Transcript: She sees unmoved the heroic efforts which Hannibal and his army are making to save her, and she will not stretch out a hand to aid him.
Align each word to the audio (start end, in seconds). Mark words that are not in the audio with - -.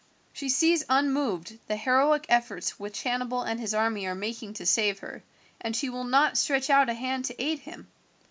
She 0.33 0.49
sees 0.49 0.83
unmoved 0.89 1.59
the 1.67 1.75
heroic 1.75 2.25
efforts 2.27 2.79
which 2.79 3.03
Hannibal 3.03 3.43
and 3.43 3.59
his 3.59 3.75
army 3.75 4.07
are 4.07 4.15
making 4.15 4.55
to 4.55 4.65
save 4.65 4.97
her, 4.97 5.21
and 5.59 5.75
she 5.75 5.91
will 5.91 6.05
not 6.05 6.39
stretch 6.39 6.71
out 6.71 6.89
a 6.89 6.95
hand 6.95 7.25
to 7.25 7.39
aid 7.39 7.59
him. 7.59 7.87